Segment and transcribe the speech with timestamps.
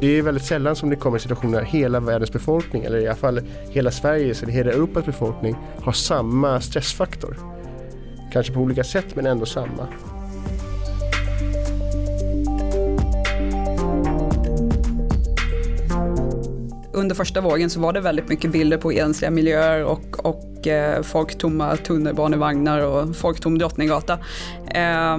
[0.00, 3.16] Det är väldigt sällan som det kommer situationer där hela världens befolkning, eller i alla
[3.16, 3.40] fall
[3.70, 7.36] hela Sveriges eller hela Europas befolkning har samma stressfaktor.
[8.32, 9.88] Kanske på olika sätt men ändå samma.
[16.92, 21.02] Under första vågen så var det väldigt mycket bilder på ensliga miljöer och, och eh,
[21.02, 24.18] folktomma tunnelbanevagnar och folktom Drottninggata.
[24.74, 25.18] Eh,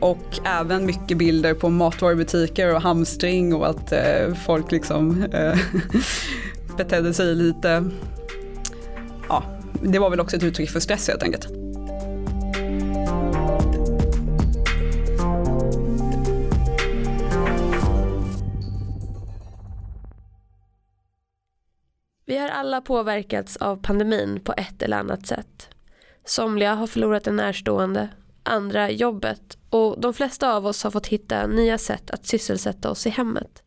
[0.00, 5.58] och även mycket bilder på matvarubutiker och hamstring och att eh, folk liksom eh,
[6.76, 7.84] betedde sig lite,
[9.28, 9.44] ja,
[9.82, 11.59] det var väl också ett uttryck för stress helt enkelt.
[22.30, 25.68] Vi har alla påverkats av pandemin på ett eller annat sätt.
[26.24, 28.08] Somliga har förlorat en närstående,
[28.42, 33.06] andra jobbet och de flesta av oss har fått hitta nya sätt att sysselsätta oss
[33.06, 33.62] i hemmet.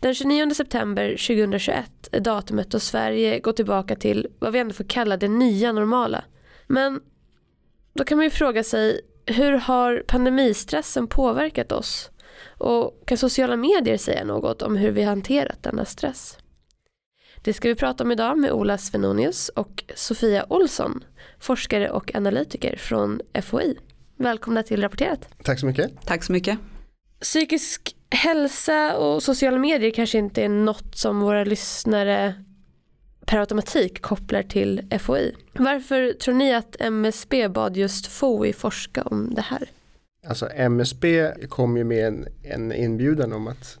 [0.00, 4.84] Den 29 september 2021 är datumet då Sverige går tillbaka till vad vi ändå får
[4.84, 6.24] kalla det nya normala.
[6.66, 7.00] Men
[7.92, 12.10] då kan man ju fråga sig hur har pandemistressen påverkat oss?
[12.58, 16.38] Och kan sociala medier säga något om hur vi hanterat denna stress?
[17.42, 21.04] Det ska vi prata om idag med Ola Svenonius och Sofia Olsson,
[21.38, 23.78] forskare och analytiker från FOI.
[24.16, 25.28] Välkomna till Rapporterat.
[25.42, 25.90] Tack så mycket.
[26.04, 26.58] Tack så mycket.
[27.20, 32.34] Psykisk hälsa och sociala medier kanske inte är något som våra lyssnare
[33.26, 35.34] per automatik kopplar till FOI.
[35.52, 39.70] Varför tror ni att MSB bad just FOI forska om det här?
[40.26, 43.78] Alltså MSB kom ju med en, en inbjudan om att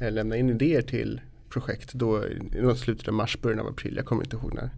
[0.00, 4.06] eh, lämna in idéer till projekt då i slutet av mars, början av april, jag
[4.06, 4.70] kommer inte ihåg när.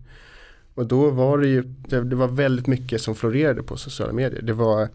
[0.75, 4.43] Och då var det ju, det, det, var väldigt mycket som florerade på sociala medier.
[4.43, 4.89] Det var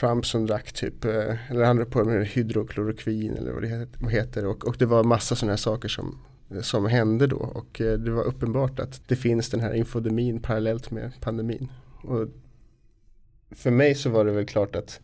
[0.00, 4.46] Trump som drack typ, eh, eller han på med hydroklorokvin eller vad det heter.
[4.46, 6.18] Och, och det var massa sådana här saker som,
[6.62, 7.36] som hände då.
[7.36, 11.68] Och eh, det var uppenbart att det finns den här infodemin parallellt med pandemin.
[12.02, 12.28] Och
[13.50, 15.00] för mig så var det väl klart att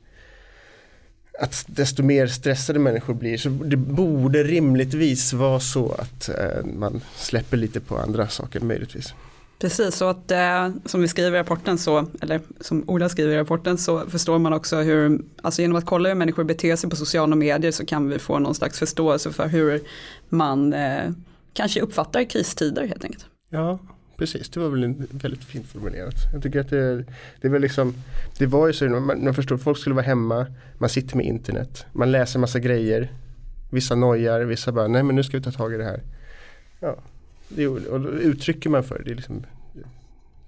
[1.41, 7.00] att desto mer stressade människor blir så det borde rimligtvis vara så att eh, man
[7.17, 9.15] släpper lite på andra saker möjligtvis.
[9.59, 13.39] Precis, så att eh, som vi skriver i rapporten så, eller som Ola skriver i
[13.39, 16.97] rapporten så förstår man också hur, alltså genom att kolla hur människor beter sig på
[16.97, 19.81] sociala medier så kan vi få någon slags förståelse för hur
[20.28, 21.11] man eh,
[21.53, 23.27] kanske uppfattar kristider helt enkelt.
[23.50, 23.78] Ja,
[24.17, 26.15] precis, det var väl en väldigt fint formulerat.
[26.33, 26.97] Jag tycker att det,
[27.41, 27.95] det är väl liksom,
[28.39, 30.47] det var ju så, man, man förstår, folk skulle vara hemma,
[30.79, 33.13] man sitter med internet, man läser massa grejer,
[33.71, 36.03] vissa nojar, vissa bara, nej men nu ska vi ta tag i det här.
[36.81, 36.97] Ja,
[37.49, 39.47] det, och då uttrycker man för det, är liksom,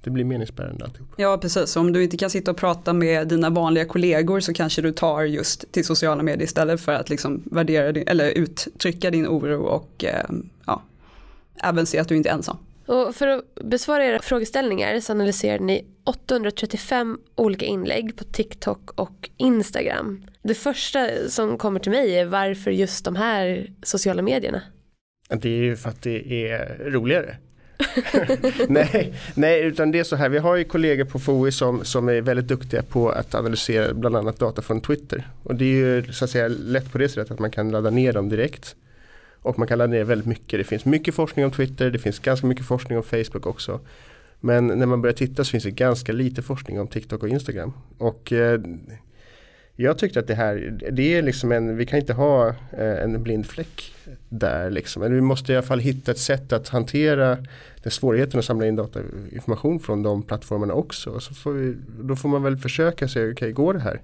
[0.07, 1.09] det blir meningsbärande alltihop.
[1.17, 4.83] Ja precis, om du inte kan sitta och prata med dina vanliga kollegor så kanske
[4.83, 9.27] du tar just till sociala medier istället för att liksom värdera din, eller uttrycka din
[9.27, 10.25] oro och eh,
[10.67, 10.83] ja,
[11.63, 12.57] även se att du inte är ensam.
[12.87, 19.31] Och för att besvara era frågeställningar så analyserar ni 835 olika inlägg på TikTok och
[19.37, 20.23] Instagram.
[20.43, 24.63] Det första som kommer till mig är varför just de här sociala medierna?
[25.29, 27.37] Det är ju för att det är roligare.
[28.69, 30.29] nej, nej, utan det är så här.
[30.29, 34.17] Vi har ju kollegor på FOI som, som är väldigt duktiga på att analysera bland
[34.17, 35.29] annat data från Twitter.
[35.43, 37.91] Och det är ju så att säga lätt på det sättet att man kan ladda
[37.91, 38.77] ner dem direkt.
[39.47, 40.61] Och man kan ladda ner väldigt mycket.
[40.61, 43.81] Det finns mycket forskning om Twitter, det finns ganska mycket forskning om Facebook också.
[44.41, 47.73] Men när man börjar titta så finns det ganska lite forskning om TikTok och Instagram.
[47.99, 48.61] Och eh,
[49.77, 53.23] jag tyckte att det här, det är liksom en, vi kan inte ha eh, en
[53.23, 53.95] blind fläck
[54.29, 55.03] där liksom.
[55.03, 57.39] Men vi måste i alla fall hitta ett sätt att hantera
[57.83, 61.21] den svårigheten att samla in datainformation från de plattformarna också.
[61.21, 64.01] Så får vi, då får man väl försöka se, okej okay, går det här?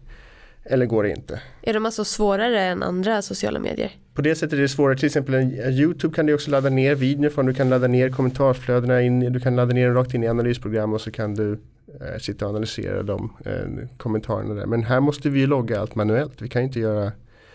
[0.65, 1.41] Eller går det inte?
[1.63, 3.93] Är de alltså svårare än andra sociala medier?
[4.15, 4.97] På det sättet är det svårare.
[4.97, 7.47] Till exempel en YouTube kan du också ladda ner videor från.
[7.47, 9.21] Du kan ladda ner kommentarsflödena in.
[9.21, 11.53] Du kan ladda ner dem rakt in i analysprogram och så kan du
[12.01, 14.67] eh, sitta och analysera de eh, kommentarerna där.
[14.67, 16.43] Men här måste vi logga allt manuellt.
[16.43, 17.13] Vi kan inte göra,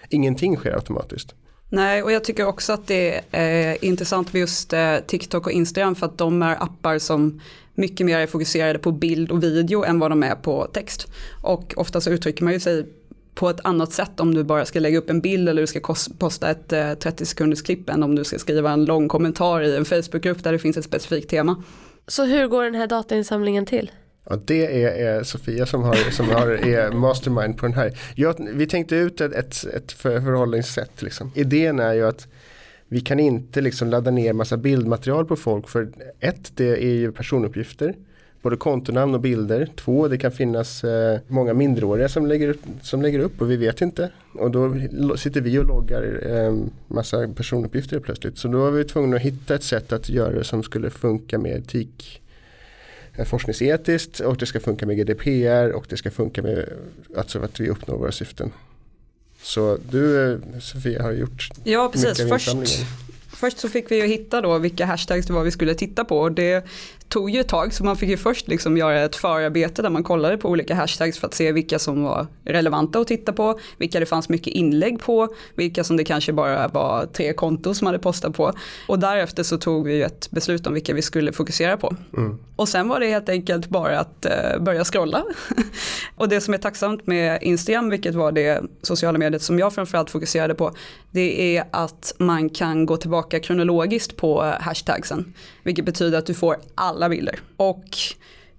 [0.10, 1.36] ingenting sker automatiskt.
[1.70, 5.96] Nej, och jag tycker också att det är intressant med just eh, TikTok och Instagram
[5.96, 7.42] för att de är appar som
[7.78, 11.08] mycket mer är fokuserade på bild och video än vad de är på text.
[11.42, 12.86] Och ofta så uttrycker man ju sig
[13.38, 15.96] på ett annat sätt om du bara ska lägga upp en bild eller du ska
[16.18, 19.86] posta ett 30 sekunders klipp än om du ska skriva en lång kommentar i en
[19.86, 21.64] Facebookgrupp där det finns ett specifikt tema.
[22.08, 23.92] Så hur går den här datainsamlingen till?
[24.30, 28.00] Ja, det är, är, Sofia som, har, som har, är mastermind på den här.
[28.16, 31.02] Jag, vi tänkte ut ett, ett, ett förhållningssätt.
[31.02, 31.32] Liksom.
[31.36, 32.28] Idén är ju att
[32.88, 37.12] vi kan inte liksom ladda ner massa bildmaterial på folk för ett, det är ju
[37.12, 37.96] personuppgifter.
[38.48, 39.70] Både kontonamn och bilder.
[39.76, 43.82] Två, det kan finnas eh, många mindreåriga som lägger, som lägger upp och vi vet
[43.82, 44.12] inte.
[44.34, 44.78] Och då
[45.18, 46.56] sitter vi och loggar eh,
[46.88, 48.38] massa personuppgifter plötsligt.
[48.38, 51.38] Så då var vi tvungna att hitta ett sätt att göra det som skulle funka
[51.38, 52.22] med etik
[53.16, 56.70] eh, forskningsetiskt och det ska funka med GDPR och det ska funka med
[57.18, 58.52] alltså att vi uppnår våra syften.
[59.42, 62.56] Så du eh, Sofia har gjort Ja precis, först,
[63.38, 66.20] först så fick vi ju hitta då vilka hashtags det var vi skulle titta på
[66.20, 66.66] och det
[67.10, 70.04] tog ju ett tag så man fick ju först liksom göra ett förarbete där man
[70.04, 74.00] kollade på olika hashtags för att se vilka som var relevanta att titta på, vilka
[74.00, 78.00] det fanns mycket inlägg på, vilka som det kanske bara var tre konton som hade
[78.00, 78.54] postat på.
[78.88, 81.96] Och därefter så tog vi ett beslut om vilka vi skulle fokusera på.
[82.18, 82.38] Mm.
[82.56, 85.24] Och sen var det helt enkelt bara att uh, börja scrolla.
[86.16, 90.10] och det som är tacksamt med Instagram, vilket var det sociala mediet som jag framförallt
[90.10, 90.72] fokuserade på,
[91.12, 95.34] det är att man kan gå tillbaka kronologiskt på eh, hashtagsen.
[95.64, 97.40] Vilket betyder att du får alla bilder.
[97.58, 97.86] Och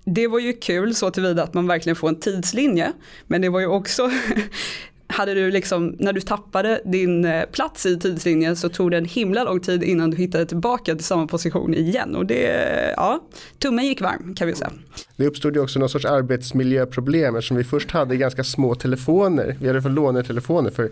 [0.04, 2.92] det var ju kul så tillvida att man verkligen får en tidslinje.
[3.26, 4.10] Men det var ju också
[5.08, 9.04] hade du liksom, när du tappade din eh, plats i tidslinjen så tog det en
[9.04, 12.16] himla lång tid innan du hittade tillbaka till samma position igen.
[12.16, 13.24] Och det, ja,
[13.58, 14.70] tummen gick varm kan vi säga.
[15.16, 19.56] Det uppstod ju också någon sorts arbetsmiljöproblem eftersom vi först hade ganska små telefoner.
[19.60, 20.90] Vi hade för lånetelefoner för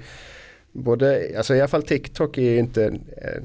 [0.76, 2.84] både, alltså i alla fall TikTok är ju inte
[3.17, 3.43] eh,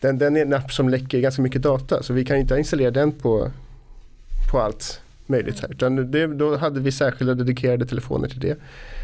[0.00, 2.90] den, den är en app som läcker ganska mycket data så vi kan inte installera
[2.90, 3.50] den på,
[4.50, 5.70] på allt möjligt här.
[5.70, 8.56] Utan det, då hade vi särskilda dedikerade telefoner till det.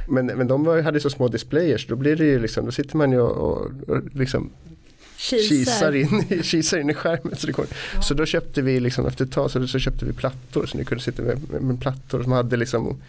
[0.09, 2.97] Men, men de var, hade så små displayers, då blir det ju liksom, då sitter
[2.97, 4.51] man ju och, och, och liksom
[5.17, 7.37] kisar in, kisar in i skärmen.
[7.37, 7.67] Så, det kom.
[7.95, 8.03] Ja.
[8.03, 10.85] så då köpte vi liksom efter ett tag så, så köpte vi plattor så ni
[10.85, 13.01] kunde sitta med, med, med plattor som hade liksom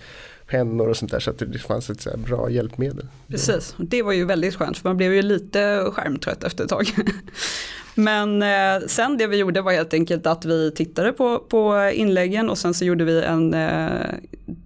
[0.48, 3.08] pennor och sånt där så att det fanns ett så bra hjälpmedel.
[3.28, 6.88] Precis, det var ju väldigt skönt för man blev ju lite skärmtrött efter ett tag.
[7.96, 12.50] Men eh, sen det vi gjorde var helt enkelt att vi tittade på, på inläggen
[12.50, 14.02] och sen så gjorde vi en eh,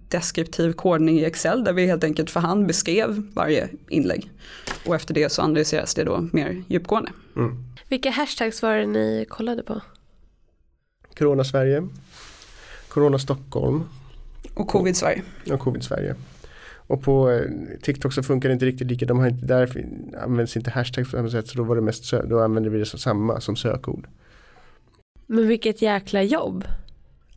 [0.08, 4.30] deskriptiv kodning i Excel där vi helt enkelt för hand beskrev varje inlägg.
[4.86, 7.10] Och efter det så analyseras det då mer djupgående.
[7.36, 7.64] Mm.
[7.88, 9.80] Vilka hashtags var det ni kollade på?
[11.18, 11.88] Corona Sverige,
[12.88, 13.84] Corona Stockholm,
[14.54, 15.22] och covid-Sverige.
[15.50, 16.14] Och covid-Sverige.
[16.86, 17.44] Och på eh,
[17.82, 19.06] TikTok så funkar det inte riktigt lika.
[19.06, 19.86] De har inte, där
[20.22, 21.48] används inte hashtag på samma sätt.
[21.48, 24.06] Så då var det mest då använder vi det som samma som sökord.
[25.26, 26.64] Men vilket jäkla jobb.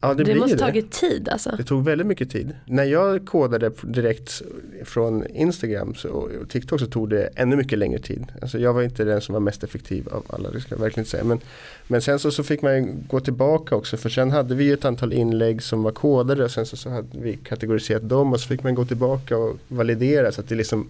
[0.01, 0.59] Ja, det, det måste det.
[0.59, 1.55] tagit tid alltså.
[1.57, 2.55] Det tog väldigt mycket tid.
[2.65, 4.41] När jag kodade direkt
[4.83, 8.25] från Instagram och TikTok så tog det ännu mycket längre tid.
[8.41, 11.05] Alltså jag var inte den som var mest effektiv av alla, det ska jag verkligen
[11.05, 11.23] säga.
[11.23, 11.39] Men,
[11.87, 15.13] men sen så, så fick man gå tillbaka också för sen hade vi ett antal
[15.13, 18.63] inlägg som var kodade och sen så, så hade vi kategoriserat dem och så fick
[18.63, 20.89] man gå tillbaka och validera så att det liksom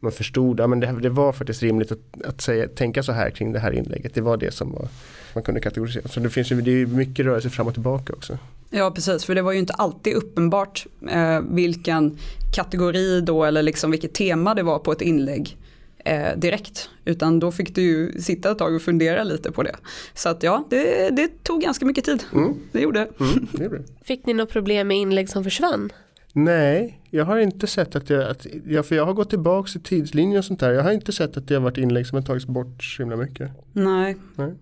[0.00, 3.52] man förstod, att det, det var faktiskt rimligt att, att säga, tänka så här kring
[3.52, 4.14] det här inlägget.
[4.14, 4.88] Det var det som var,
[5.34, 6.08] man kunde kategorisera.
[6.08, 8.38] Så det finns ju det är mycket rörelse fram och tillbaka också.
[8.70, 12.18] Ja precis, för det var ju inte alltid uppenbart eh, vilken
[12.54, 15.56] kategori då eller liksom vilket tema det var på ett inlägg
[16.04, 16.90] eh, direkt.
[17.04, 19.76] Utan då fick du ju sitta ett tag och fundera lite på det.
[20.14, 22.24] Så att ja, det, det tog ganska mycket tid.
[22.32, 22.54] Mm.
[22.72, 23.82] Det gjorde mm, det.
[24.04, 25.92] Fick ni något problem med inlägg som försvann?
[26.32, 29.82] Nej, jag har inte sett att jag, att, ja, för jag har gått tillbaka i
[29.82, 30.72] tidslinjen och sånt där.
[30.72, 33.16] Jag har inte sett att det har varit inlägg som har tagits bort så himla
[33.16, 33.50] mycket.
[33.72, 34.16] Nej.
[34.36, 34.54] Nej.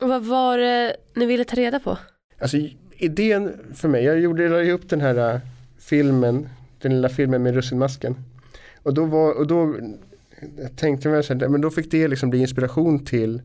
[0.00, 1.98] Vad var det ni ville ta reda på?
[2.38, 2.56] Alltså
[2.96, 5.40] idén för mig, jag gjorde jag upp den här äh,
[5.78, 6.48] filmen,
[6.82, 8.16] den lilla filmen med russinmasken.
[8.82, 9.76] Och då, var, och då
[10.76, 13.42] tänkte jag så här, men då fick det liksom bli inspiration till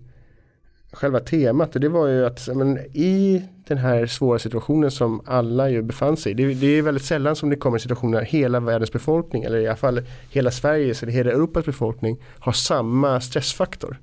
[0.92, 1.76] själva temat.
[1.76, 6.18] Och det var ju att men, i den här svåra situationen som alla ju befann
[6.18, 6.36] sig i.
[6.36, 9.68] Det, det, är väldigt sällan som det kommer situationer där hela världens befolkning eller i
[9.68, 13.98] alla fall hela Sveriges eller hela Europas befolkning har samma stressfaktor.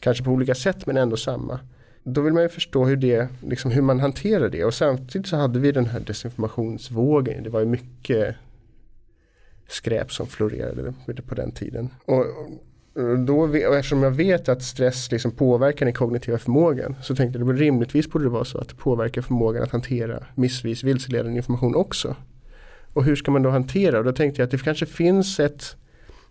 [0.00, 1.60] Kanske på olika sätt men ändå samma.
[2.02, 5.36] Då vill man ju förstå hur, det, liksom hur man hanterar det och samtidigt så
[5.36, 7.42] hade vi den här desinformationsvågen.
[7.42, 8.36] Det var ju mycket
[9.68, 10.94] skräp som florerade
[11.26, 11.90] på den tiden.
[12.04, 12.24] Och,
[13.26, 17.50] då, och eftersom jag vet att stress liksom påverkar den kognitiva förmågan så tänkte jag
[17.50, 21.74] att rimligtvis borde det vara så att det påverkar förmågan att hantera missvis vilseledande information
[21.74, 22.16] också.
[22.92, 23.98] Och hur ska man då hantera?
[23.98, 25.76] Och då tänkte jag att det kanske finns ett,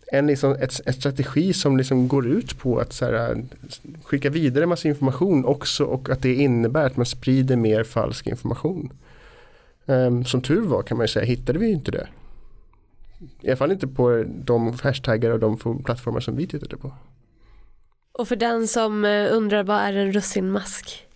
[0.07, 3.43] en, liksom, ett, ett strategi som liksom går ut på att här,
[4.03, 8.93] skicka vidare massa information också och att det innebär att man sprider mer falsk information.
[9.85, 12.07] Um, som tur var kan man ju säga hittade vi inte det.
[13.41, 16.91] I alla fall inte på de hashtaggar och de plattformar som vi tittade på.
[18.11, 21.07] Och för den som eh, undrar vad är en russinmask?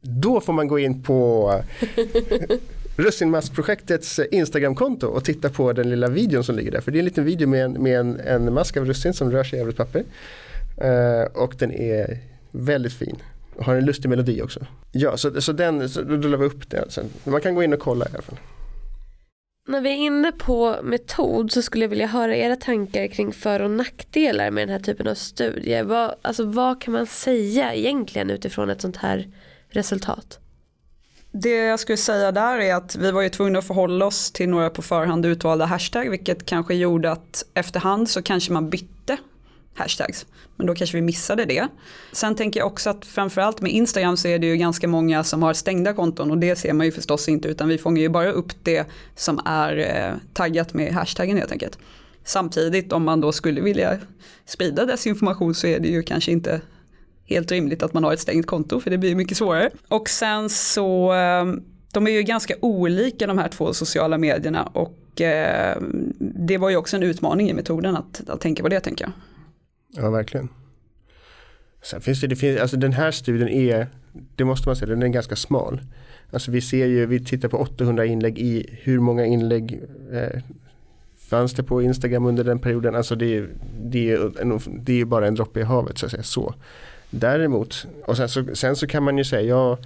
[0.00, 1.50] Då får man gå in på
[2.96, 6.80] Russinmaskprojektets eh, Instagramkonto och titta på den lilla videon som ligger där.
[6.80, 9.30] För det är en liten video med en, med en, en mask av russin som
[9.30, 10.04] rör sig över ett papper.
[10.84, 12.18] Uh, och den är
[12.50, 13.16] väldigt fin.
[13.56, 14.66] och Har en lustig melodi också.
[14.92, 17.04] Ja, så, så den, så då la vi upp den sen.
[17.24, 18.38] Man kan gå in och kolla i alla fall.
[19.68, 23.60] När vi är inne på metod så skulle jag vilja höra era tankar kring för
[23.60, 25.84] och nackdelar med den här typen av studier.
[25.84, 29.28] Vad, alltså, vad kan man säga egentligen utifrån ett sånt här
[29.68, 30.38] resultat?
[31.40, 34.48] Det jag skulle säga där är att vi var ju tvungna att förhålla oss till
[34.48, 39.16] några på förhand utvalda hashtag vilket kanske gjorde att efterhand så kanske man bytte
[39.74, 40.26] hashtags.
[40.56, 41.68] Men då kanske vi missade det.
[42.12, 45.42] Sen tänker jag också att framförallt med Instagram så är det ju ganska många som
[45.42, 48.32] har stängda konton och det ser man ju förstås inte utan vi fångar ju bara
[48.32, 51.78] upp det som är eh, taggat med hashtaggen helt enkelt.
[52.24, 53.98] Samtidigt om man då skulle vilja
[54.46, 56.60] sprida desinformation så är det ju kanske inte
[57.26, 59.70] helt rimligt att man har ett stängt konto för det blir mycket svårare.
[59.88, 65.20] Och sen så, ehm, de är ju ganska olika de här två sociala medierna och
[65.20, 65.76] eh,
[66.18, 69.12] det var ju också en utmaning i metoden att, att tänka på det tänker jag.
[70.04, 70.48] Ja, verkligen.
[71.82, 73.86] Sen finns det, det finns, alltså den här studien är,
[74.36, 75.80] det måste man säga, den är ganska smal.
[76.30, 80.42] Alltså vi ser ju, vi tittar på 800 inlägg i hur många inlägg eh,
[81.16, 82.94] fanns det på Instagram under den perioden.
[82.94, 83.48] Alltså det, är,
[83.82, 86.22] det, är, en, det är bara en droppe i havet så att säga.
[86.22, 86.54] Så.
[87.10, 89.78] Däremot, och sen så, sen så kan man ju säga, ja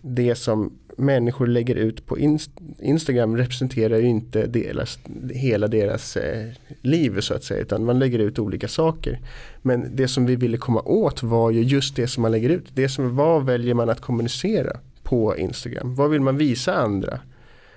[0.00, 4.98] det som människor lägger ut på inst Instagram representerar ju inte deras,
[5.34, 6.46] hela deras eh,
[6.82, 7.60] liv så att säga.
[7.60, 9.18] Utan man lägger ut olika saker.
[9.62, 12.64] Men det som vi ville komma åt var ju just det som man lägger ut.
[12.74, 15.94] Det som, vad väljer man att kommunicera på Instagram?
[15.94, 17.20] Vad vill man visa andra?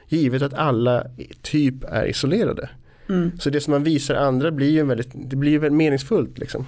[0.07, 1.05] Givet att alla
[1.41, 2.69] typ är isolerade.
[3.09, 3.31] Mm.
[3.39, 6.37] Så det som man visar andra blir ju väldigt, det blir ju väldigt meningsfullt.
[6.37, 6.65] Liksom.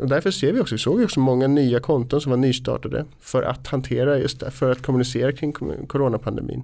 [0.00, 3.42] Och därför ser vi också, vi såg också många nya konton som var nystartade för
[3.42, 5.52] att hantera just det, för att kommunicera kring
[5.86, 6.62] coronapandemin.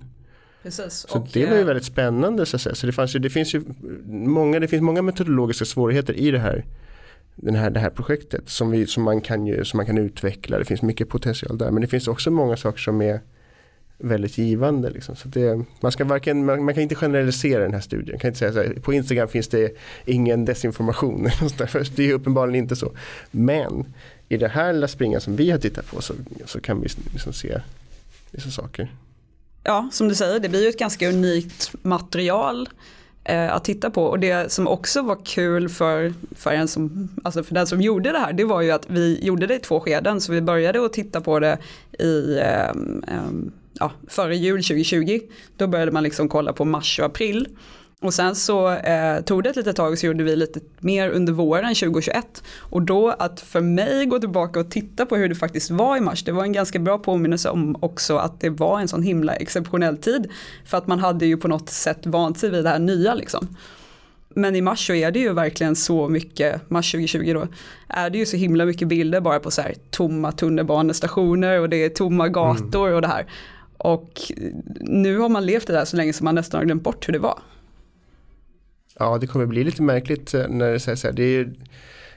[0.62, 1.06] Precis.
[1.08, 2.74] Så det var ju väldigt spännande så att säga.
[2.74, 3.62] Så det, fanns ju, det finns ju
[4.06, 6.64] många, det finns många metodologiska svårigheter i det här,
[7.34, 10.58] den här, det här projektet som, vi, som, man kan ju, som man kan utveckla.
[10.58, 13.20] Det finns mycket potential där men det finns också många saker som är
[13.98, 14.90] väldigt givande.
[14.90, 15.16] Liksom.
[15.16, 18.18] Så det, man, ska varken, man, man, kan inte generalisera den här studien.
[18.18, 21.28] kan inte säga så här, på Instagram finns det ingen desinformation.
[21.96, 22.92] det är uppenbarligen inte så.
[23.30, 23.84] Men
[24.28, 27.32] i det här lilla springan som vi har tittat på så, så kan vi liksom
[27.32, 27.60] se
[28.30, 28.92] vissa saker.
[29.62, 32.68] Ja, som du säger, det blir ju ett ganska unikt material
[33.24, 34.04] eh, att titta på.
[34.04, 38.12] Och det som också var kul för, för, en som, alltså för den som gjorde
[38.12, 40.20] det här, det var ju att vi gjorde det i två skeden.
[40.20, 41.58] Så vi började att titta på det
[41.98, 42.68] i eh,
[43.08, 43.30] eh,
[43.80, 45.20] ja, före jul 2020.
[45.56, 47.48] Då började man liksom kolla på mars och april.
[48.00, 51.32] Och sen så eh, tog det ett litet tag så gjorde vi lite mer under
[51.32, 52.42] våren 2021.
[52.60, 56.00] Och då att för mig gå tillbaka och titta på hur det faktiskt var i
[56.00, 59.34] mars, det var en ganska bra påminnelse om också att det var en sån himla
[59.34, 60.30] exceptionell tid.
[60.64, 63.48] För att man hade ju på något sätt vant sig vid det här nya liksom.
[64.28, 67.46] Men i mars så är det ju verkligen så mycket, mars 2020 då,
[67.88, 71.84] är det ju så himla mycket bilder bara på så här tomma tunnelbanestationer och det
[71.84, 72.94] är tomma gator mm.
[72.94, 73.26] och det här.
[73.78, 74.32] Och
[74.80, 77.12] nu har man levt det där så länge som man nästan har glömt bort hur
[77.12, 77.38] det var.
[78.98, 81.14] Ja, det kommer bli lite märkligt eh, när det sägs så här.
[81.14, 81.52] Det är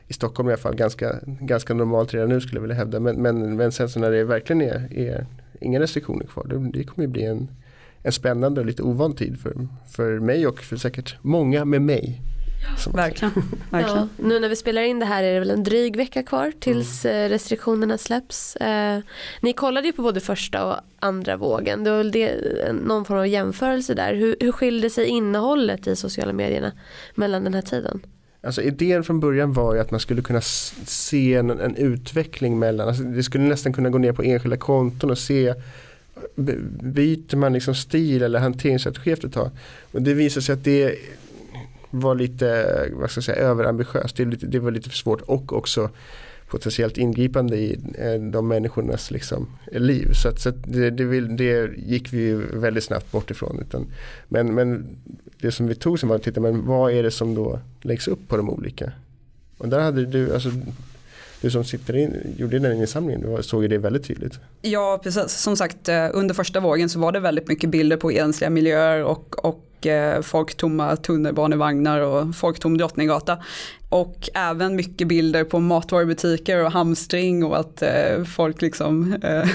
[0.08, 3.00] i Stockholm i alla fall ganska, ganska normalt redan nu skulle jag vilja hävda.
[3.00, 5.26] Men, men, men sen så när det verkligen är, är
[5.62, 6.46] inga restriktioner kvar.
[6.48, 7.48] Det, det kommer bli en,
[8.04, 12.22] en spännande och lite ovan tid för, för mig och för säkert många med mig.
[12.94, 13.34] Verkligen.
[13.70, 13.98] Verkligen.
[13.98, 16.52] Ja, nu när vi spelar in det här är det väl en dryg vecka kvar
[16.60, 17.26] tills mm.
[17.26, 18.56] Eh, restriktionerna släpps.
[18.56, 19.00] Eh,
[19.42, 21.84] ni kollade ju på både första och andra vågen.
[21.84, 22.36] Det var väl det,
[22.74, 24.14] någon form av jämförelse där.
[24.14, 26.72] Hur, hur skilde sig innehållet i sociala medierna
[27.16, 28.02] mellan den här tiden?
[28.44, 32.88] Alltså idén från början var ju att man skulle kunna se en, en utveckling mellan,
[32.88, 35.54] alltså det skulle nästan kunna gå ner på enskilda konton och se
[36.82, 39.50] byter man liksom stil eller hanteringsstrategi efter ett tag.
[39.92, 40.96] Och det visar sig att det
[41.90, 44.16] var lite vad ska jag säga, överambitiöst.
[44.16, 45.90] Det, det var lite för svårt och också
[46.50, 50.14] potentiellt ingripande i eh, de människornas liksom, liv.
[50.14, 53.60] Så, att, så att det, det, det, gick vi väldigt snabbt bort ifrån.
[53.62, 53.88] Utan,
[54.28, 54.98] men, men
[55.42, 58.08] det som vi tog sen var att titta, men vad är det som då läggs
[58.08, 58.92] upp på de olika?
[59.58, 60.50] Och där hade du, alltså,
[61.42, 64.40] du som sitter in, gjorde den insamlingen, du såg ju det väldigt tydligt.
[64.62, 65.32] Ja, precis.
[65.32, 69.04] Som sagt, eh, under första vågen så var det väldigt mycket bilder på ensliga miljöer
[69.04, 73.38] och, och Eh, folktomma tunnelbanevagnar och folktom Drottninggata.
[73.90, 79.48] Och även mycket bilder på matvarubutiker och hamstring och att eh, folk liksom eh,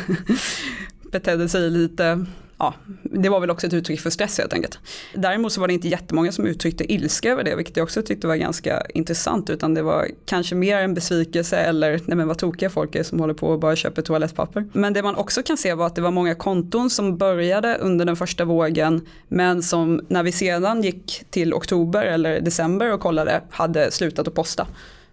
[1.13, 2.27] betedde sig lite
[2.59, 4.79] ja, det var väl också ett uttryck för stress helt enkelt.
[5.15, 8.27] Däremot så var det inte jättemånga som uttryckte ilska över det, vilket jag också tyckte
[8.27, 12.71] var ganska intressant, utan det var kanske mer en besvikelse eller nej men vad tokiga
[12.71, 14.65] folk är som håller på och bara köper toalettpapper.
[14.73, 18.05] Men det man också kan se var att det var många konton som började under
[18.05, 23.43] den första vågen, men som när vi sedan gick till oktober eller december och kollade
[23.51, 24.67] hade slutat att posta.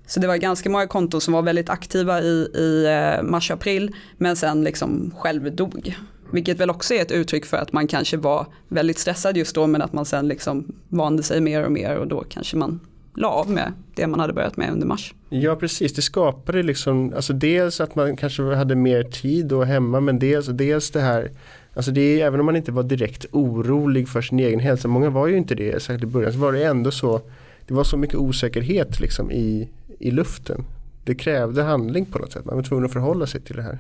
[0.07, 4.35] Så det var ganska många konton som var väldigt aktiva i, i eh, mars-april men
[4.35, 5.95] sen liksom självdog.
[6.31, 9.67] Vilket väl också är ett uttryck för att man kanske var väldigt stressad just då
[9.67, 12.79] men att man sen liksom vande sig mer och mer och då kanske man
[13.15, 15.13] la av med det man hade börjat med under mars.
[15.29, 19.99] Ja precis, det skapade liksom, alltså dels att man kanske hade mer tid då hemma
[19.99, 21.31] men dels, dels det här
[21.73, 25.09] Alltså det är, även om man inte var direkt orolig för sin egen hälsa, många
[25.09, 27.21] var ju inte det särskilt i början, så var det ändå så
[27.67, 29.69] Det var så mycket osäkerhet liksom i,
[29.99, 30.65] i luften.
[31.05, 33.79] Det krävde handling på något sätt, man var tvungen att förhålla sig till det här.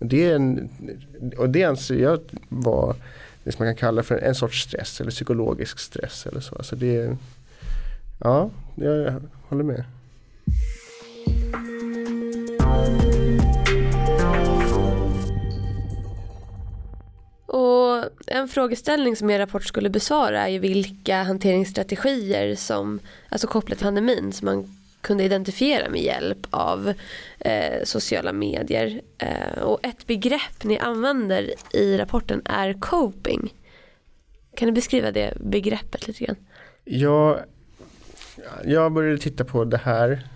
[0.00, 0.70] Och det, är en,
[1.38, 2.96] och det anser jag vara
[3.44, 6.54] det som man kan kalla för en sorts stress eller psykologisk stress eller så.
[6.54, 7.16] Alltså det,
[8.20, 9.84] ja, jag håller med.
[17.46, 23.78] Och en frågeställning som er rapport skulle besvara är ju vilka hanteringsstrategier som, alltså kopplat
[23.78, 26.92] till pandemin, som man kunde identifiera med hjälp av
[27.38, 29.00] eh, sociala medier.
[29.18, 33.54] Eh, och ett begrepp ni använder i rapporten är coping.
[34.54, 36.36] Kan du beskriva det begreppet lite grann?
[36.84, 37.40] Ja,
[38.64, 40.26] jag började titta på det här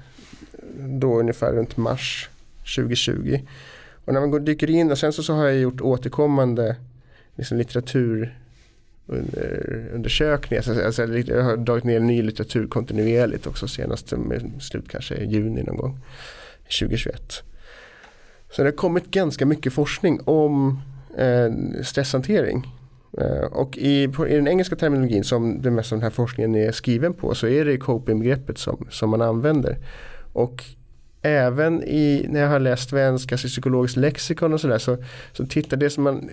[0.78, 2.28] då ungefär runt mars
[2.76, 3.40] 2020.
[4.04, 6.76] Och när man går, dyker in och sen så, så har jag gjort återkommande
[7.34, 8.38] liksom litteratur
[9.92, 10.62] undersökningar.
[10.68, 15.26] Alltså, alltså, jag har dragit ner ny litteratur kontinuerligt också senast med slut kanske i
[15.26, 15.98] juni någon gång
[16.80, 17.42] 2021.
[18.50, 20.80] Så det har kommit ganska mycket forskning om
[21.18, 22.66] eh, stresshantering.
[23.18, 26.54] Eh, och i, på, i, den engelska terminologin som det mesta av den här forskningen
[26.54, 29.78] är skriven på så är det coping-begreppet som, som man använder.
[30.32, 30.64] Och
[31.22, 34.96] även i, när jag har läst svenska, alltså psykologiskt lexikon och sådär så,
[35.32, 36.30] så tittar det som man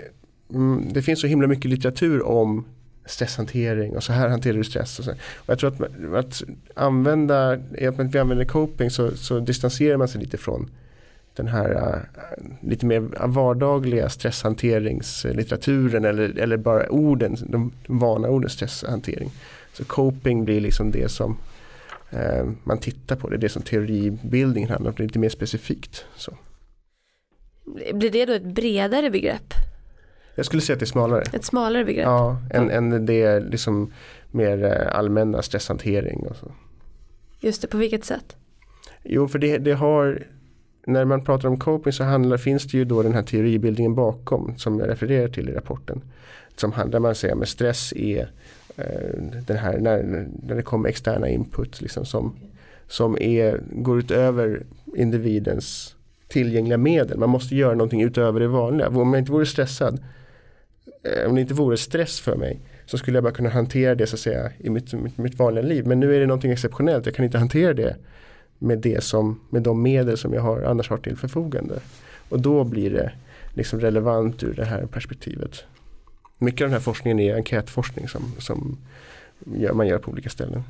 [0.53, 2.65] mm, det finns så himla mycket litteratur om
[3.05, 4.99] stresshantering och så här hanterar du stress.
[4.99, 5.11] Och, så.
[5.11, 5.81] och jag tror att,
[6.15, 6.43] att
[6.75, 10.69] använda, i att vi använder coping så, så distanserar man sig lite från
[11.35, 11.95] den här uh,
[12.61, 19.31] lite mer vardagliga stresshanteringslitteraturen eller, eller bara orden, de, vana orden stresshantering.
[19.73, 21.37] Så coping blir liksom det som
[22.13, 25.29] uh, man tittar på, det är det som teoribildningen handlar om, det är lite mer
[25.29, 26.05] specifikt.
[26.15, 26.37] Så.
[27.93, 29.53] Blir det då ett bredare begrepp?
[30.35, 31.23] Jag skulle säga att det är smalare.
[31.33, 32.05] Ett smalare begrepp?
[32.05, 33.93] Ja, än, än det liksom
[34.31, 36.51] mer eh, allmänna stresshantering och så.
[37.39, 38.35] Just det, på vilket sätt?
[39.03, 40.23] Jo, för det, det har
[40.85, 44.57] när man pratar om coping så handlar, finns det ju då den här teoribildningen bakom
[44.57, 46.01] som jag refererar till i rapporten.
[46.55, 48.31] Som handlar man säger med stress är
[48.77, 52.35] eh, den här när, när det kommer externa input liksom som,
[52.87, 54.63] som är, går utöver
[54.95, 55.95] individens
[56.27, 57.17] tillgängliga medel.
[57.17, 58.87] Man måste göra någonting utöver det vanliga.
[58.87, 59.99] Om jag inte vore stressad
[61.03, 64.07] Eh, om det inte vore stress för mig så skulle jag bara kunna hantera det
[64.07, 65.87] så att säga i mitt, mitt, mitt vanliga liv.
[65.87, 67.05] Men nu är det någonting exceptionellt.
[67.05, 67.95] Jag kan inte hantera det
[68.59, 71.79] med, det som, med de medel som jag har, annars har till förfogande.
[72.29, 73.11] Och då blir det
[73.53, 75.63] liksom relevant ur det här perspektivet.
[76.37, 78.77] Mycket av den här forskningen är enkätforskning som, som
[79.57, 80.63] gör, man gör på olika ställen.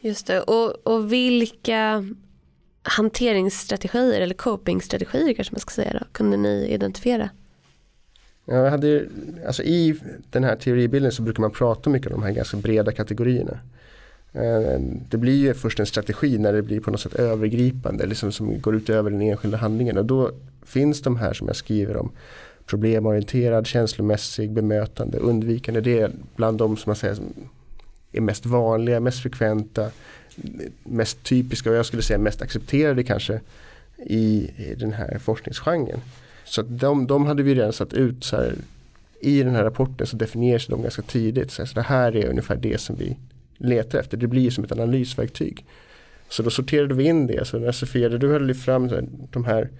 [0.00, 2.04] Just det, och, och vilka
[2.82, 7.30] hanteringsstrategier eller copingstrategier kanske man ska säga då, kunde ni identifiera?
[8.44, 9.06] Jag hade,
[9.46, 10.00] alltså I
[10.30, 13.58] den här teoribilden så brukar man prata mycket om de här ganska breda kategorierna.
[14.32, 18.32] Eh, det blir ju först en strategi när det blir på något sätt övergripande, liksom
[18.32, 19.98] som går ut över den enskilda handlingen.
[19.98, 20.30] Och då
[20.66, 22.10] finns de här som jag skriver om.
[22.66, 25.80] Problemorienterad, känslomässig, bemötande, undvikande.
[25.80, 27.16] Det är bland de som man säger
[28.12, 29.90] är mest vanliga, mest frekventa,
[30.84, 33.40] mest typiska och jag skulle säga mest accepterade kanske
[33.96, 36.00] i, i den här forskningsgenren.
[36.44, 38.54] Så de, de hade vi redan satt ut så här,
[39.20, 41.50] i den här rapporten så definieras de ganska tidigt.
[41.50, 43.16] Så, här, så det här är ungefär det som vi
[43.56, 44.16] letar efter.
[44.16, 45.64] Det blir som ett analysverktyg.
[46.28, 47.46] Så då sorterade vi in det.
[47.46, 49.70] Så när Sofia, du hade lyft fram här, de här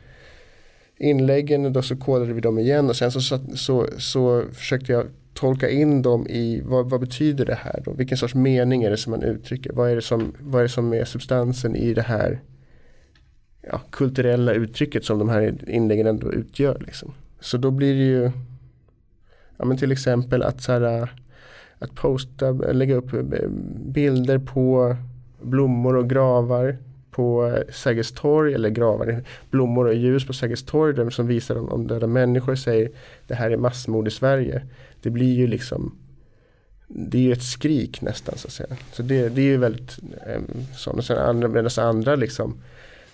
[0.96, 4.92] inläggen och då så kodade vi dem igen och sen så, så, så, så försökte
[4.92, 7.92] jag tolka in dem i vad, vad, betyder det här då?
[7.92, 9.72] Vilken sorts mening är det som man uttrycker?
[9.72, 12.40] Vad är det som, vad är, det som är substansen i det här
[13.62, 16.83] ja, kulturella uttrycket som de här inläggen ändå utgör.
[16.87, 17.14] Liksom.
[17.40, 18.31] Så då blir det ju
[19.57, 21.12] ja, men till exempel att, så här,
[21.79, 24.96] att posta, lägga upp eh, bilder på
[25.42, 26.77] blommor och gravar
[27.11, 31.68] på eh, Sergels torg eller gravar, blommor och ljus på Sergels torg som visar om,
[31.68, 32.90] om döda människor säger
[33.27, 34.62] det här är massmord i Sverige.
[35.03, 35.98] Det blir ju liksom
[36.94, 38.77] det är ju ett skrik nästan så att säga.
[38.92, 40.40] Så det, det är ju väldigt eh,
[40.77, 40.98] sånt.
[40.98, 42.55] Och sen andra, andra liksom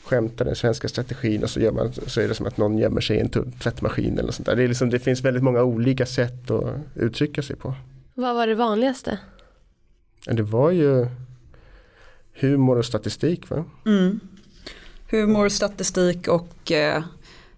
[0.09, 3.01] skämtar den svenska strategin och så, gör man, så är det som att någon gömmer
[3.01, 4.57] sig i en tvättmaskin eller sånt där.
[4.57, 7.75] Det, är liksom, det finns väldigt många olika sätt att uttrycka sig på.
[8.15, 9.19] Vad var det vanligaste?
[10.27, 11.07] Det var ju
[12.41, 13.65] humor och statistik va?
[13.87, 14.21] Mm.
[15.11, 17.03] Humor, statistik och eh,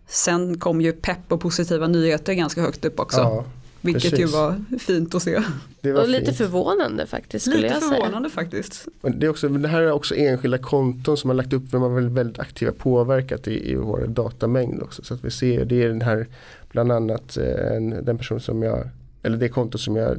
[0.07, 3.21] sen kom ju pepp och positiva nyheter ganska högt upp också.
[3.21, 3.45] Ja,
[3.81, 4.21] vilket precis.
[4.21, 5.43] ju var fint att se.
[5.81, 6.37] det var Och lite fint.
[6.37, 7.95] förvånande faktiskt skulle Lite jag säga.
[8.01, 8.88] förvånande faktiskt.
[9.01, 11.81] Och det, är också, det här är också enskilda konton som har lagt upp vem
[11.83, 15.03] har väldigt, väldigt aktiva påverkat i, i vår datamängd också.
[15.05, 16.27] Så att vi ser, det är den här
[16.71, 18.88] bland annat eh, en, den person som jag,
[19.23, 20.16] eller det konto som jag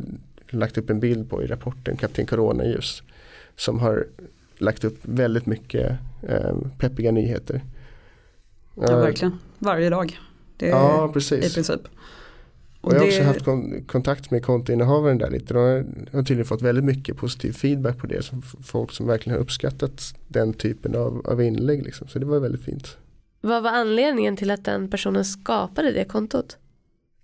[0.50, 3.04] lagt upp en bild på i rapporten, Kapten Coronaljus.
[3.56, 4.08] Som har
[4.58, 5.92] lagt upp väldigt mycket
[6.28, 7.62] eh, peppiga nyheter.
[8.76, 9.34] Ja, Eh, verkligen.
[9.60, 10.20] Varje dag.
[10.58, 11.54] Det är Ja, i precis.
[11.54, 11.82] princip.
[12.82, 15.54] Och jag har det- också haft kon- kontakt med kontoinnehavaren där lite.
[15.54, 15.60] De
[16.12, 18.24] har, tydligen fått väldigt mycket positiv feedback på det.
[18.26, 21.84] Som folk som verkligen har uppskattat den typen av, av inlägg.
[21.84, 22.08] Liksom.
[22.08, 22.98] Så det var väldigt fint.
[23.42, 26.58] Vad var anledningen till att den personen skapade det kontot?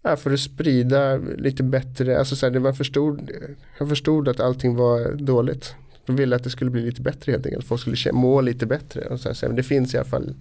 [0.01, 3.31] Ja, för att sprida lite bättre, alltså så här, det man förstod,
[3.79, 5.75] jag förstod att allting var dåligt.
[6.05, 7.65] De ville att det skulle bli lite bättre helt enkelt.
[7.65, 9.01] Folk skulle må lite bättre.
[9.01, 10.35] Och så här, så här, men det finns i alla fall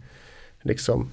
[0.62, 1.08] liksom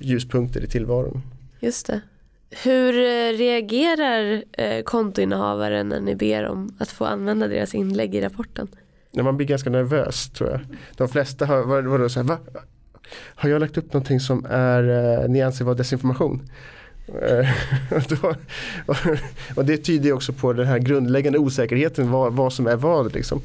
[0.00, 1.22] ljuspunkter i tillvaron.
[1.60, 2.00] Just det.
[2.50, 8.20] Hur eh, reagerar eh, kontoinnehavaren när ni ber om att få använda deras inlägg i
[8.20, 8.68] rapporten?
[9.10, 10.60] Ja, man blir ganska nervös tror jag.
[10.96, 12.38] De flesta har, var, var då så här, va?
[13.34, 14.88] Har jag lagt upp någonting som är,
[15.22, 16.42] eh, ni anser vara desinformation?
[17.08, 17.48] Och, eh,
[18.08, 18.34] då,
[19.54, 23.14] och, det tyder ju också på den här grundläggande osäkerheten vad, vad som är vad.
[23.14, 23.40] Liksom.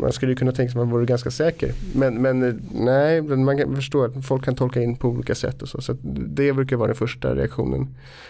[0.00, 1.72] Man skulle ju kunna tänka sig att man vore ganska säker.
[1.94, 5.62] Men, men eh, nej, man kan förstå att folk kan tolka in på olika sätt.
[5.62, 7.88] Och så, så det brukar vara den första reaktionen.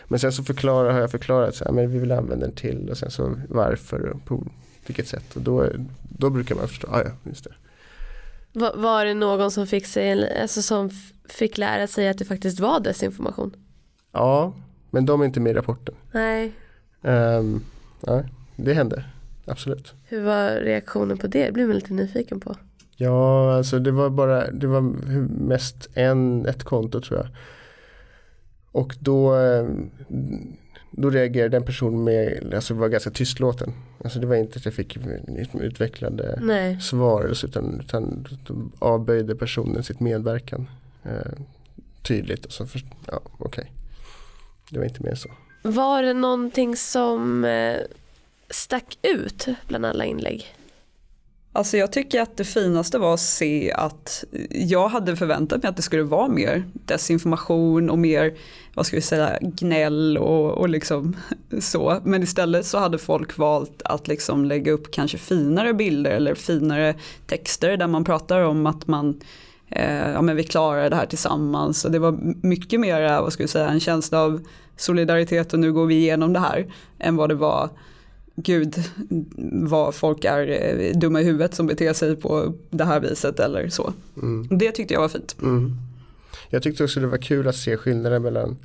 [0.08, 2.90] Men sen så förklarar, har jag förklarat så här, men vi vill använda den till
[2.90, 4.46] och sen så varför och på
[4.86, 5.36] vilket sätt.
[5.36, 5.66] Och då,
[6.18, 7.52] då brukar man förstå, ah, ja just det.
[8.52, 10.90] Var, Var det någon som fick, sig, alltså som
[11.28, 13.56] fick lära sig att det faktiskt var desinformation?
[14.12, 14.52] Ja,
[14.90, 15.94] men de är inte med i rapporten.
[16.12, 16.52] Nej.
[17.02, 17.64] Um,
[18.00, 18.22] ja,
[18.56, 19.04] det hände,
[19.44, 19.94] absolut.
[20.04, 21.46] Hur var reaktionen på det?
[21.46, 22.56] Det blir man lite nyfiken på.
[22.96, 24.80] Ja, alltså det var bara, det var
[25.48, 27.28] mest en, ett konto tror jag.
[28.72, 29.68] Och då, eh,
[30.90, 33.72] då reagerade den personen med, alltså var ganska tystlåten.
[34.04, 34.98] Alltså det var inte att jag fick
[35.60, 36.80] utvecklade Nej.
[36.80, 38.26] svar utan, utan
[38.78, 40.70] avböjde personen sitt medverkan
[41.04, 41.32] eh,
[42.02, 42.44] tydligt.
[42.44, 43.72] Och så först, ja okej.
[44.70, 45.28] Det var inte mer så.
[45.62, 47.76] Var det någonting som eh,
[48.50, 50.54] stack ut bland alla inlägg?
[51.52, 55.76] Alltså jag tycker att det finaste var att se att jag hade förväntat mig att
[55.76, 58.34] det skulle vara mer desinformation och mer,
[58.74, 61.16] vad ska vi säga, gnäll och, och liksom
[61.60, 62.00] så.
[62.04, 66.94] Men istället så hade folk valt att liksom lägga upp kanske finare bilder eller finare
[67.26, 69.20] texter där man pratar om att man
[69.70, 71.84] eh, ja men vi klarar det här tillsammans.
[71.84, 74.40] Och det var mycket mer, vad ska vi säga, en känsla av
[74.76, 76.66] solidaritet och nu går vi igenom det här
[76.98, 77.70] än vad det var
[78.42, 78.74] gud
[79.68, 83.68] vad folk är eh, dumma i huvudet som beter sig på det här viset eller
[83.68, 83.92] så.
[84.22, 84.58] Mm.
[84.58, 85.36] Det tyckte jag var fint.
[85.42, 85.76] Mm.
[86.50, 88.56] Jag tyckte också det var kul att se skillnaden mellan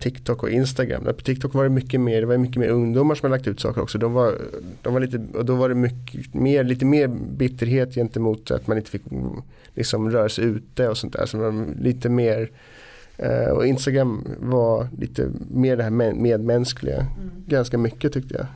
[0.00, 1.04] TikTok och Instagram.
[1.04, 3.60] På TikTok var det mycket mer, det var mycket mer ungdomar som har lagt ut
[3.60, 3.98] saker också.
[3.98, 4.34] De var,
[4.82, 8.76] de var lite, och då var det mycket mer, lite mer bitterhet gentemot att man
[8.76, 9.42] inte fick mm,
[9.74, 11.26] liksom, röra sig ute och sånt där.
[11.26, 12.50] Så var lite mer
[13.16, 17.06] eh, och Instagram var lite mer det här med, medmänskliga.
[17.46, 18.46] Ganska mycket tyckte jag.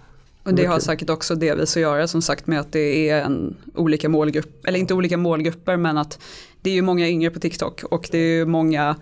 [0.45, 3.57] Och det har säkert också delvis att göra som sagt med att det är en
[3.75, 6.19] olika målgrupp, eller inte olika målgrupper men att
[6.63, 8.97] det är ju många yngre på TikTok och det är ju många,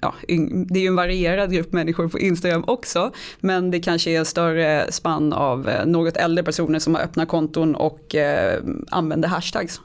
[0.00, 3.12] ja, yng, det är ju en varierad grupp människor på Instagram också.
[3.40, 7.26] Men det kanske är en större spann av eh, något äldre personer som har öppna
[7.26, 9.80] konton och eh, använder hashtags.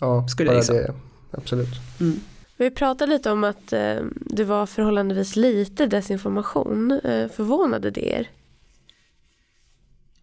[0.00, 0.94] Ja, Skulle jag bara det.
[1.30, 1.68] Absolut.
[2.00, 2.20] Mm.
[2.56, 7.00] Vi pratade lite om att eh, det var förhållandevis lite desinformation.
[7.04, 8.28] Eh, förvånade det er?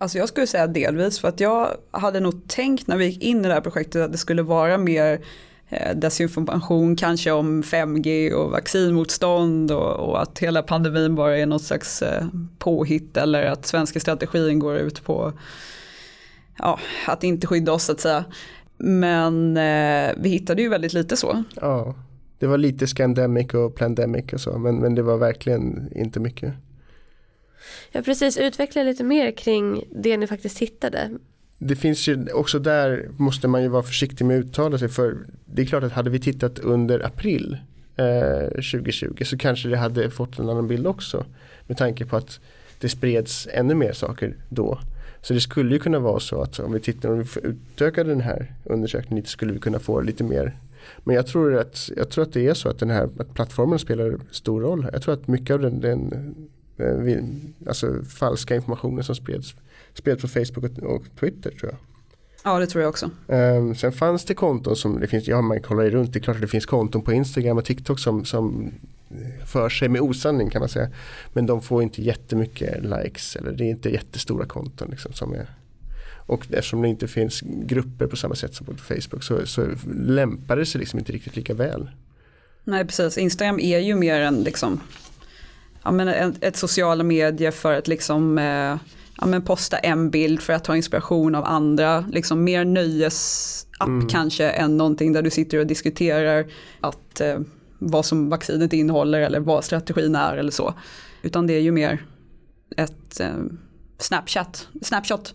[0.01, 3.45] Alltså jag skulle säga delvis för att jag hade nog tänkt när vi gick in
[3.45, 5.21] i det här projektet att det skulle vara mer
[5.69, 11.63] eh, desinformation kanske om 5G och vaccinmotstånd och, och att hela pandemin bara är något
[11.63, 12.25] slags eh,
[12.57, 15.33] påhitt eller att svenska strategin går ut på
[16.57, 18.25] ja, att inte skydda oss så att säga.
[18.77, 21.43] Men eh, vi hittade ju väldigt lite så.
[21.61, 21.95] Ja,
[22.39, 26.53] det var lite scandemic och plandemic och så men, men det var verkligen inte mycket.
[27.91, 31.09] Ja precis, utveckla lite mer kring det ni faktiskt hittade.
[31.57, 35.17] Det finns ju också där måste man ju vara försiktig med att uttala sig för
[35.45, 37.57] det är klart att hade vi tittat under april
[37.95, 41.25] eh, 2020 så kanske det hade fått en annan bild också
[41.67, 42.39] med tanke på att
[42.79, 44.79] det spreds ännu mer saker då.
[45.21, 48.21] Så det skulle ju kunna vara så att om vi tittar om vi utökade den
[48.21, 50.55] här undersökningen lite skulle vi kunna få lite mer.
[51.03, 53.79] Men jag tror att, jag tror att det är så att den här att plattformen
[53.79, 54.87] spelar stor roll.
[54.93, 56.35] Jag tror att mycket av den, den
[57.67, 59.55] alltså falska informationen som spreds
[59.93, 61.77] spreds på Facebook och, Twitter tror jag.
[62.43, 63.09] Ja det tror jag också.
[63.27, 66.21] Um, sen fanns det konton som, det finns, ja man kollar ju runt, det är
[66.21, 68.71] klart att det finns konton på Instagram och TikTok som, som
[69.45, 70.89] för sig med osanning kan man säga.
[71.33, 75.47] Men de får inte jättemycket likes eller det är inte jättestora konton liksom som är
[76.31, 80.55] och eftersom det inte finns grupper på samma sätt som på Facebook så, så lämpar
[80.55, 81.89] det sig liksom inte riktigt lika väl.
[82.63, 84.79] Nej precis, Instagram är ju mer en liksom,
[85.83, 88.77] ja, men ett, ett sociala medier för att liksom, eh,
[89.17, 92.05] ja, men posta en bild för att ta inspiration av andra.
[92.11, 94.07] Liksom mer nöjesapp mm.
[94.07, 96.45] kanske än någonting där du sitter och diskuterar
[96.79, 97.39] att, eh,
[97.79, 100.73] vad som vaccinet innehåller eller vad strategin är eller så.
[101.21, 102.05] Utan det är ju mer
[102.77, 103.35] ett eh,
[103.97, 105.33] Snapchat, Snapshot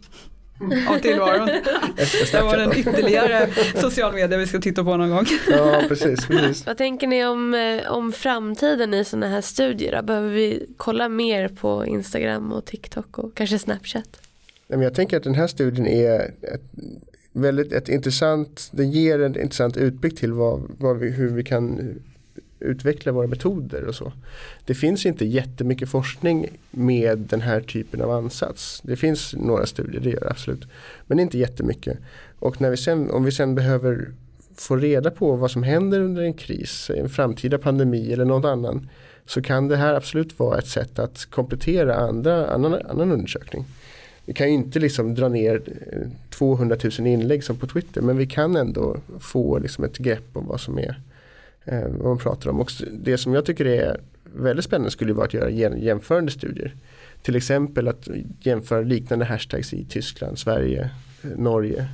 [0.88, 1.46] av tillvaron.
[2.32, 5.26] det var en ytterligare social media vi ska titta på någon gång.
[5.48, 6.66] ja, precis, precis.
[6.66, 10.02] Vad tänker ni om, eh, om framtiden i sådana här studier?
[10.02, 14.20] Behöver vi kolla mer på Instagram och TikTok och kanske Snapchat?
[14.66, 16.62] Jag tänker att den här studien är ett,
[17.32, 21.94] väldigt ett intressant, den ger en intressant utblick till vad, vad vi, hur vi kan
[22.60, 24.12] utveckla våra metoder och så.
[24.64, 28.80] Det finns inte jättemycket forskning med den här typen av ansats.
[28.84, 30.64] Det finns några studier, det gör det absolut.
[31.06, 31.98] Men inte jättemycket.
[32.38, 34.12] Och när vi sen, om vi sen behöver
[34.56, 38.88] få reda på vad som händer under en kris, en framtida pandemi eller något annan.
[39.26, 43.64] Så kan det här absolut vara ett sätt att komplettera andra, annan, annan undersökning.
[44.24, 48.16] Vi kan ju inte liksom dra ner eh, 200 000 inlägg som på Twitter men
[48.16, 51.00] vi kan ändå få liksom ett grepp om vad som är
[51.66, 52.60] eh, vad man pratar om.
[52.60, 54.00] Och det som jag tycker är
[54.34, 56.74] väldigt spännande skulle vara att göra jämförande studier.
[57.22, 58.08] Till exempel att
[58.40, 60.90] jämföra liknande hashtags i Tyskland, Sverige,
[61.22, 61.88] eh, Norge.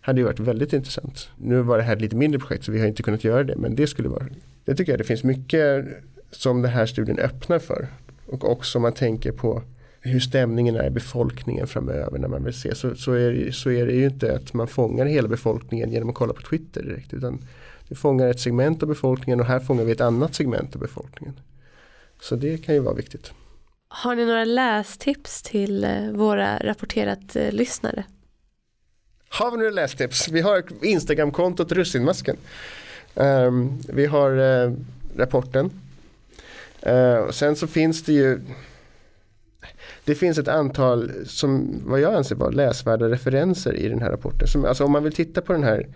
[0.00, 1.28] Hade ju varit väldigt intressant.
[1.36, 3.56] Nu var det här ett lite mindre projekt så vi har inte kunnat göra det
[3.56, 4.26] men det skulle vara
[4.64, 5.86] Det tycker jag det finns mycket
[6.30, 7.86] som den här studien öppnar för.
[8.26, 9.62] Och också om man tänker på
[10.00, 13.86] hur stämningen är i befolkningen framöver när man vill se så, så, är, så är
[13.86, 17.38] det ju inte att man fångar hela befolkningen genom att kolla på Twitter direkt utan
[17.88, 21.40] vi fångar ett segment av befolkningen och här fångar vi ett annat segment av befolkningen.
[22.20, 23.32] Så det kan ju vara viktigt.
[23.88, 28.04] Har ni några lästips till eh, våra rapporterat eh, lyssnare?
[29.28, 30.28] Har vi några lästips?
[30.28, 32.36] Vi har Instagramkontot Russinmasken.
[33.14, 34.74] Um, vi har uh,
[35.16, 35.70] rapporten.
[36.86, 38.40] Uh, sen så finns det ju
[40.04, 44.48] det finns ett antal som vad jag anser vara läsvärda referenser i den här rapporten.
[44.48, 45.86] Som, alltså om man vill titta på den här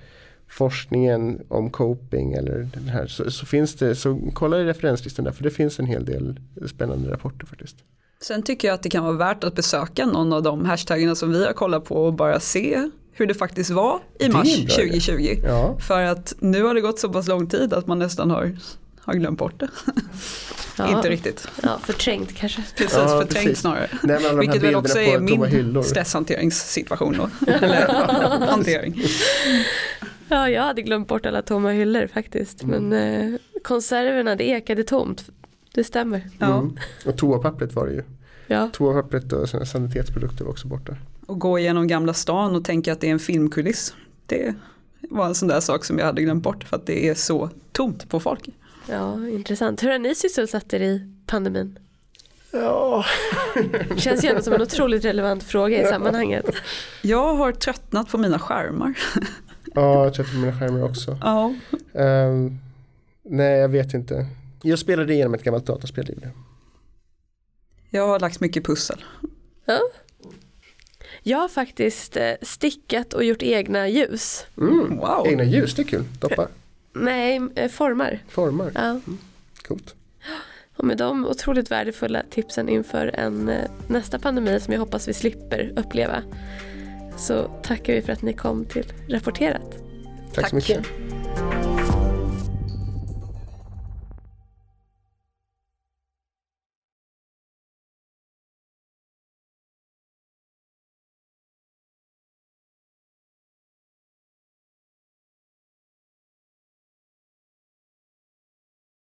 [0.48, 5.32] forskningen om coping eller den här så, så, finns det, så kolla i referenslistan där
[5.32, 7.76] för det finns en hel del spännande rapporter faktiskt.
[8.20, 11.32] Sen tycker jag att det kan vara värt att besöka någon av de hashtaggarna som
[11.32, 15.40] vi har kollat på och bara se hur det faktiskt var i mars 2020.
[15.44, 15.78] Ja.
[15.80, 18.58] För att nu har det gått så pass lång tid att man nästan har,
[19.00, 19.68] har glömt bort det.
[20.78, 20.88] Ja.
[20.96, 21.48] Inte riktigt.
[21.62, 22.62] Ja, förträngt kanske.
[22.76, 23.58] Precis, ja, förträngt precis.
[23.58, 23.90] snarare.
[24.02, 27.52] Nej, Vilket väl också är min stresshanteringssituation då.
[27.52, 27.88] Eller
[28.46, 29.02] hantering.
[30.30, 32.62] Ja, jag hade glömt bort alla tomma hyllor faktiskt.
[32.62, 32.88] Mm.
[32.88, 35.30] Men eh, konserverna, det ekade tomt.
[35.74, 36.30] Det stämmer.
[36.38, 36.58] Ja.
[36.58, 36.78] Mm.
[37.06, 38.02] Och toapappret var det ju.
[38.46, 38.70] Ja.
[38.72, 40.96] Toapappret och sanitetsprodukter var också borta.
[41.26, 43.94] Och gå igenom Gamla stan och tänka att det är en filmkuliss.
[44.26, 44.54] Det
[45.00, 47.50] var en sån där sak som jag hade glömt bort för att det är så
[47.72, 48.48] tomt på folk.
[48.90, 49.82] Ja, intressant.
[49.82, 51.78] Hur har ni sysselsatt er i pandemin?
[52.50, 53.04] Ja.
[53.96, 56.50] Känns ju ändå som en otroligt relevant fråga i sammanhanget.
[57.02, 58.94] Jag har tröttnat på mina skärmar.
[59.74, 61.18] Ja, jag på mina skärmar också.
[61.22, 61.54] Ja.
[61.92, 62.58] Um,
[63.22, 64.26] nej, jag vet inte.
[64.62, 66.26] Jag spelade igenom ett gammalt dataspel.
[67.90, 69.04] Jag har lagt mycket pussel.
[69.64, 69.80] Ja.
[71.22, 74.46] Jag har faktiskt eh, stickat och gjort egna ljus.
[74.56, 74.96] Mm.
[74.96, 75.26] Wow.
[75.26, 76.04] Egna ljus, det är kul.
[76.20, 76.48] Doppa.
[76.92, 78.18] Nej, eh, formar.
[78.28, 78.72] Formar.
[78.74, 78.80] Ja.
[78.80, 79.18] Mm.
[79.68, 79.94] Coolt.
[80.76, 85.14] Och med de otroligt värdefulla tipsen inför en eh, nästa pandemi som jag hoppas vi
[85.14, 86.22] slipper uppleva
[87.18, 89.70] så tackar vi för att ni kom till Rapporterat.
[90.34, 90.48] Tack, Tack.
[90.50, 90.86] så mycket.